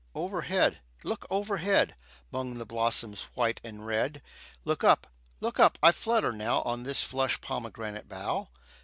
[0.15, 0.79] Overhead!
[1.03, 1.93] look overhead,
[2.33, 4.23] 'Mong the blossoms white and red
[4.65, 5.05] Look up,
[5.39, 8.49] look up I flutter now On this flush pomegranate bough.